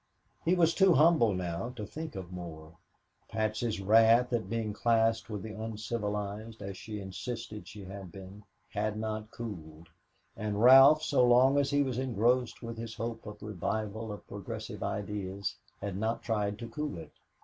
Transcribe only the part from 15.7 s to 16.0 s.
had